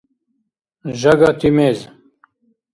Жагати 1.01 1.51
мез. 1.51 1.89